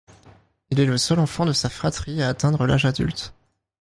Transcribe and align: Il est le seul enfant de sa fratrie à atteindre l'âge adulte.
Il 0.71 0.79
est 0.79 0.87
le 0.87 0.97
seul 0.97 1.19
enfant 1.19 1.45
de 1.45 1.53
sa 1.53 1.69
fratrie 1.69 2.23
à 2.23 2.29
atteindre 2.29 2.65
l'âge 2.65 2.85
adulte. 2.85 3.35